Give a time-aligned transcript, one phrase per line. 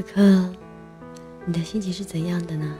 [0.00, 0.48] 此刻，
[1.44, 2.74] 你的心情是怎样的呢？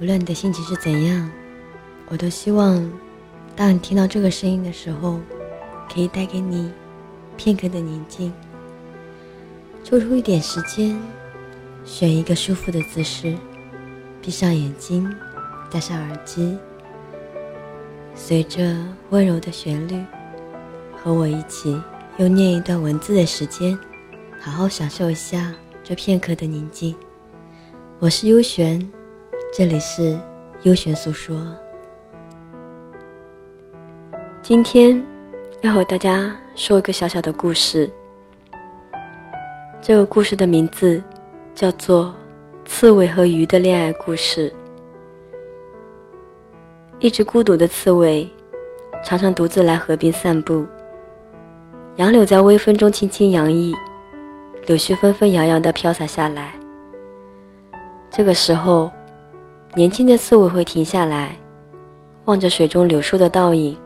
[0.00, 1.30] 无论你的心情是怎样，
[2.08, 2.90] 我都希望，
[3.54, 5.20] 当你听到这个声音的时候，
[5.92, 6.72] 可以带给你
[7.36, 8.32] 片刻的宁静。
[9.84, 10.98] 抽出一点时间，
[11.84, 13.36] 选一个舒服的姿势，
[14.22, 15.06] 闭上眼睛，
[15.70, 16.56] 戴上耳机，
[18.14, 18.74] 随着
[19.10, 20.02] 温柔的旋律，
[20.96, 21.78] 和我一起
[22.16, 23.78] 用念一段文字的时间。
[24.44, 26.96] 好好享受一下这片刻的宁静。
[28.00, 28.84] 我是幽玄，
[29.56, 30.18] 这里是
[30.62, 31.40] 幽玄诉说。
[34.42, 35.00] 今天
[35.60, 37.88] 要和大家说一个小小的故事。
[39.80, 41.00] 这个故事的名字
[41.54, 42.12] 叫做
[42.68, 44.50] 《刺猬和鱼的恋爱故事》。
[46.98, 48.28] 一只孤独的刺猬，
[49.04, 50.66] 常常独自来河边散步。
[51.94, 53.72] 杨柳在微风中轻轻摇曳。
[54.66, 56.52] 柳絮纷纷扬扬地飘洒下来。
[58.10, 58.90] 这个时候，
[59.74, 61.36] 年轻的刺猬会停下来，
[62.26, 63.76] 望着水中柳树的倒影，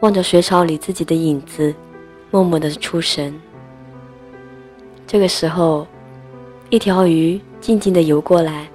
[0.00, 1.72] 望着水草里自己的影子，
[2.30, 3.32] 默默地出神。
[5.06, 5.86] 这个时候，
[6.70, 8.66] 一条鱼静静地游过来，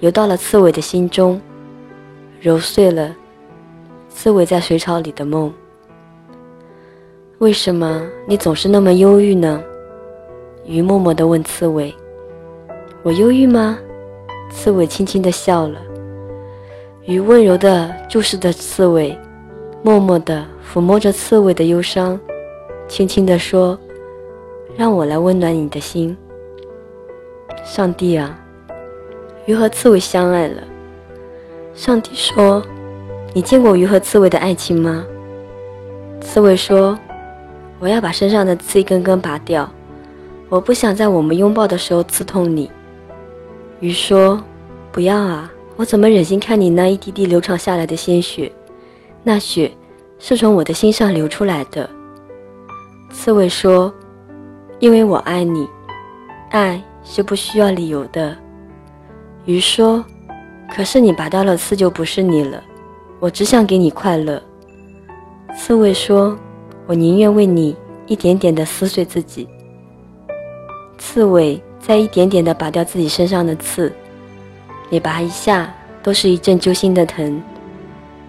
[0.00, 1.40] 游到了刺猬的心中，
[2.40, 3.16] 揉碎了
[4.08, 5.52] 刺猬在水草里的梦。
[7.38, 9.62] 为什么你总是那么忧郁呢？
[10.68, 11.94] 鱼默默地问刺猬
[13.02, 13.78] ：“我忧郁吗？”
[14.52, 15.78] 刺猬轻轻地笑了。
[17.06, 19.18] 鱼温柔地注视着刺猬，
[19.82, 22.20] 默默地抚摸着刺猬的忧伤，
[22.86, 23.78] 轻轻地说
[24.76, 26.14] ：“让我来温暖你的心。”
[27.64, 28.38] 上帝啊，
[29.46, 30.62] 鱼和刺猬相爱了。
[31.74, 32.62] 上帝说
[33.32, 35.02] ：“你见过鱼和刺猬的爱情吗？”
[36.20, 36.98] 刺猬说
[37.80, 39.66] ：“我要把身上的刺一根根拔掉。”
[40.48, 42.70] 我不想在我们拥抱的时候刺痛你，
[43.80, 44.42] 鱼说
[44.90, 48.50] ：“不要啊，我怎么忍心看你那一滴滴流淌下来的鲜血？
[49.22, 49.70] 那血
[50.18, 51.88] 是从我的心上流出来的。”
[53.12, 53.92] 刺猬说
[54.80, 55.68] ：“因为我爱你，
[56.50, 58.34] 爱是不需要理由的。”
[59.44, 60.02] 鱼说
[60.74, 62.62] ：“可是你拔掉了刺就不是你了，
[63.20, 64.42] 我只想给你快乐。”
[65.54, 66.34] 刺猬说
[66.88, 69.46] ：“我宁愿为你一点点的撕碎自己。”
[70.98, 73.90] 刺猬在一点点地拔掉自己身上的刺，
[74.90, 75.72] 每拔一下
[76.02, 77.40] 都是一阵揪心的疼，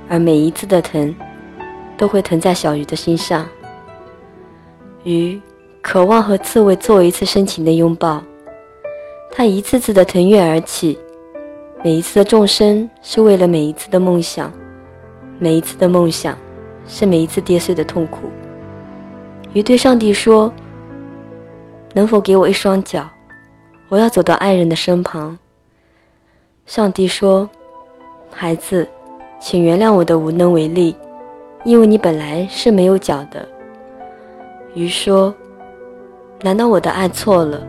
[0.07, 1.13] 而每一次的疼，
[1.97, 3.45] 都会疼在小鱼的心上。
[5.03, 5.41] 鱼
[5.81, 8.23] 渴望和刺猬做一次深情的拥抱，
[9.31, 10.97] 它一次次的腾跃而起，
[11.83, 14.53] 每一次的众生是为了每一次的梦想，
[15.39, 16.37] 每一次的梦想
[16.87, 18.29] 是每一次跌碎的痛苦。
[19.53, 20.53] 鱼对上帝说。
[21.93, 23.07] 能否给我一双脚？
[23.89, 25.37] 我要走到爱人的身旁。
[26.65, 27.49] 上帝说
[28.31, 28.87] ：“孩子，
[29.39, 30.95] 请原谅我的无能为力，
[31.65, 33.47] 因为你本来是没有脚的。”
[34.75, 35.33] 鱼说
[36.43, 37.65] ：“难道我的爱错了？”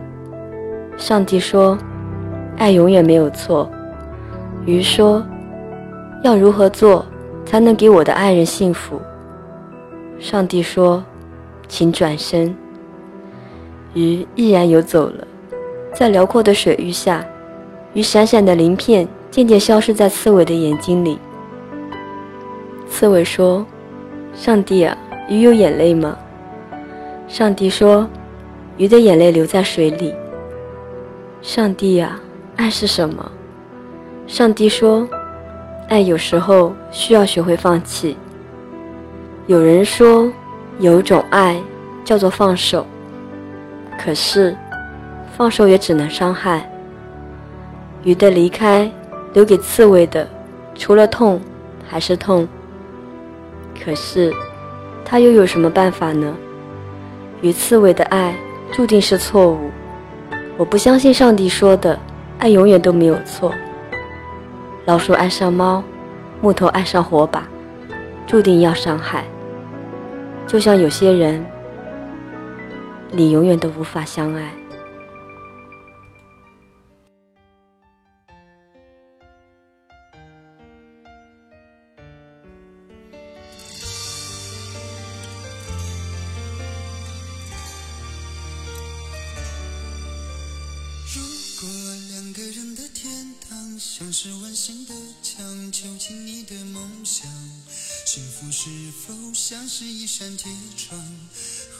[0.95, 1.75] 上帝说
[2.57, 3.67] ：“爱永远没有错。”
[4.67, 5.25] 鱼说
[6.23, 7.03] ：“要如何做
[7.43, 9.01] 才能给我的爱人幸福？”
[10.21, 11.03] 上帝说
[11.67, 12.55] ：“请转身。”
[13.93, 15.27] 鱼毅然游走了，
[15.93, 17.25] 在辽阔的水域下，
[17.93, 21.19] 鱼闪闪的鳞片渐渐消失在刺猬的眼睛里。
[22.89, 23.65] 刺猬说
[24.33, 24.97] ：“上帝啊，
[25.27, 26.17] 鱼有眼泪吗？”
[27.27, 28.07] 上帝说
[28.77, 30.13] ：“鱼的眼泪留在水里。”
[31.41, 32.19] 上帝啊，
[32.55, 33.31] 爱是什么？
[34.27, 35.07] 上帝说
[35.89, 38.15] ：“爱有时候需要学会放弃。”
[39.47, 40.31] 有人说，
[40.79, 41.61] 有一种爱
[42.05, 42.85] 叫做放手。
[44.03, 44.57] 可是，
[45.37, 46.67] 放手也只能伤害。
[48.03, 48.91] 鱼的离开，
[49.31, 50.27] 留给刺猬的，
[50.73, 51.39] 除了痛，
[51.87, 52.47] 还是痛。
[53.79, 54.33] 可是，
[55.05, 56.35] 他又有什么办法呢？
[57.41, 58.33] 与刺猬的爱，
[58.71, 59.69] 注定是错误。
[60.57, 61.99] 我不相信上帝说的，
[62.39, 63.53] 爱永远都没有错。
[64.85, 65.83] 老鼠爱上猫，
[66.41, 67.47] 木头爱上火把，
[68.25, 69.25] 注定要伤害。
[70.47, 71.45] 就像有些人。
[73.13, 74.53] 你永远都无法相爱。
[91.13, 91.21] 如
[91.59, 91.69] 果
[92.09, 97.27] 两个人的天堂像是温馨的墙，囚禁你的梦想，
[98.05, 100.97] 幸福是否像是一扇铁窗？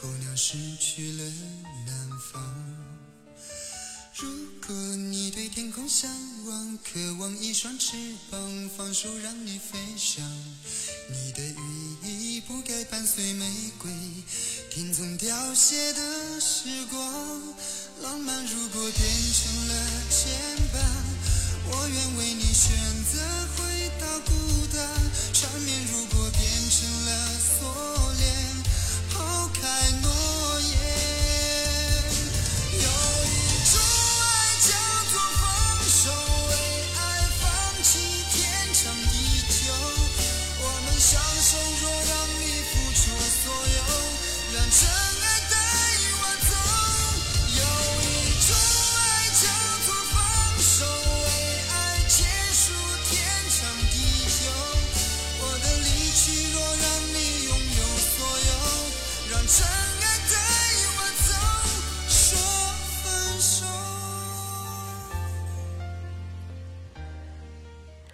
[0.02, 1.22] 候鸟失去了
[1.86, 2.42] 南方，
[4.16, 4.28] 如
[4.66, 6.10] 果你对天空向
[6.44, 7.96] 往，渴望一双翅
[8.28, 10.28] 膀，放手让你飞翔。
[11.08, 13.92] 你的羽翼不该伴随玫瑰，
[14.72, 17.40] 听从凋谢的时光。
[18.02, 18.90] 浪漫如果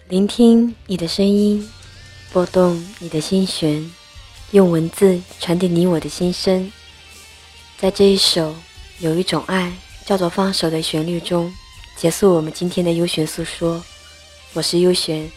[0.07, 1.69] 聆听你的声音，
[2.33, 3.91] 拨动你的心弦，
[4.49, 6.71] 用文字传递你我的心声。
[7.77, 8.55] 在这一首
[8.97, 9.71] 有一种爱
[10.05, 11.53] 叫做放手的旋律中，
[11.95, 13.83] 结束我们今天的优璇诉说。
[14.53, 15.29] 我是优璇，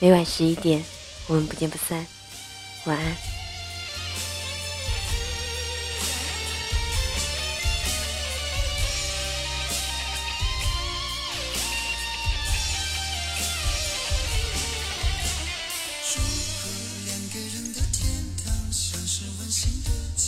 [0.00, 0.84] 每晚十一点，
[1.26, 2.06] 我们不见不散。
[2.84, 3.39] 晚安。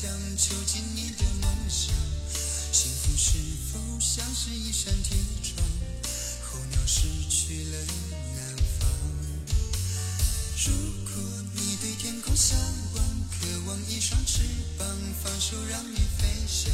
[0.02, 1.94] 想，囚禁你的梦想，
[2.72, 3.38] 幸福是
[3.70, 5.64] 否像是一扇铁窗，
[6.42, 7.78] 候鸟失去了
[8.34, 8.88] 南方？
[10.66, 10.72] 如
[11.06, 11.22] 果
[11.54, 12.58] 你对天空向
[12.96, 14.40] 往，渴望一双翅
[14.76, 14.84] 膀，
[15.22, 16.72] 放手让你飞翔，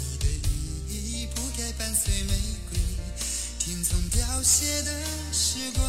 [0.00, 2.34] 你的羽翼不该伴随玫
[2.68, 2.80] 瑰，
[3.60, 4.90] 听从凋谢的
[5.32, 5.86] 时光。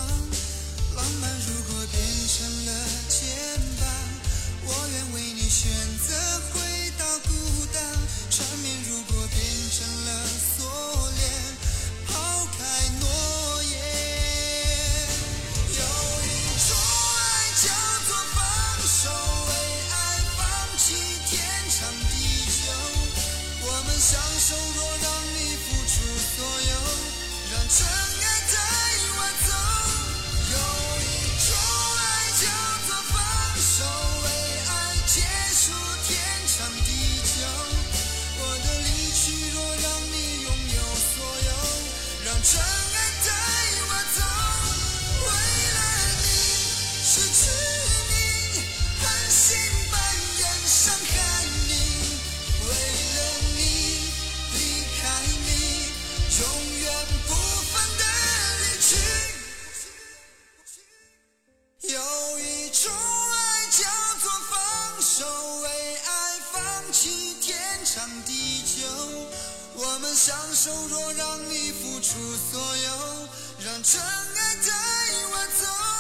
[0.96, 3.26] 浪漫如果变成了牵
[3.82, 4.13] 绊，
[4.66, 5.70] 我愿为你选
[6.08, 6.14] 择
[6.52, 6.60] 回
[6.98, 7.30] 到孤
[7.74, 7.82] 单。
[8.30, 9.38] 缠绵如果变
[9.72, 10.10] 成了
[10.58, 10.66] 锁
[11.18, 11.22] 链，
[12.08, 12.12] 抛
[12.58, 12.60] 开
[13.00, 13.04] 诺
[13.64, 13.74] 言。
[15.70, 15.82] 有
[16.24, 16.30] 一
[16.68, 17.20] 种爱
[17.62, 17.66] 叫
[18.08, 18.40] 做放
[18.88, 19.04] 手，
[19.48, 19.52] 为
[19.92, 19.94] 爱
[20.38, 20.42] 放
[20.78, 20.84] 弃
[21.30, 21.32] 天
[21.70, 21.80] 长
[22.10, 22.12] 地
[22.48, 22.64] 久。
[23.66, 25.06] 我们相守，若让
[25.36, 25.94] 你付出
[26.36, 26.74] 所有，
[27.52, 27.78] 让真
[42.56, 42.83] 让
[70.16, 72.14] 享受，若让你付出
[72.52, 73.28] 所有，
[73.66, 74.72] 让真爱带
[75.32, 75.93] 我走。